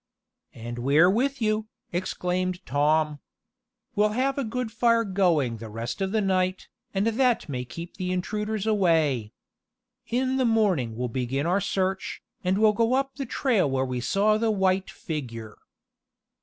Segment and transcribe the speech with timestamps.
[0.55, 3.19] "And we're with you!" exclaimed Tom.
[3.95, 8.01] "We'll have a good fire going the rest of the night, and that may keep
[8.01, 9.31] intruders away.
[10.07, 14.01] In the morning we'll begin our search, and we'll go up the trail where we
[14.01, 15.59] saw the white figure."